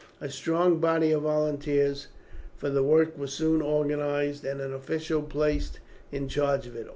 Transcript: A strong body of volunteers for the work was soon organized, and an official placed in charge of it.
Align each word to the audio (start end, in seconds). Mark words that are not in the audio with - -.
A 0.19 0.29
strong 0.31 0.79
body 0.79 1.11
of 1.11 1.21
volunteers 1.21 2.07
for 2.57 2.71
the 2.71 2.81
work 2.81 3.15
was 3.19 3.31
soon 3.33 3.61
organized, 3.61 4.43
and 4.43 4.59
an 4.59 4.73
official 4.73 5.21
placed 5.21 5.79
in 6.11 6.27
charge 6.27 6.65
of 6.65 6.75
it. 6.75 6.87